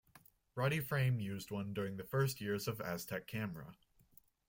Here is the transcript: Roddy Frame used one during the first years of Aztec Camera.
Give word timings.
Roddy 0.55 0.79
Frame 0.79 1.19
used 1.19 1.51
one 1.51 1.75
during 1.75 1.95
the 1.97 2.03
first 2.03 2.41
years 2.41 2.67
of 2.67 2.81
Aztec 2.81 3.27
Camera. 3.27 3.75